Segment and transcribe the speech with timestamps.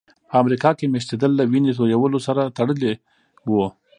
[0.29, 2.93] په امریکا کې مېشتېدل له وینې تویولو سره تړلي
[3.49, 3.65] وو.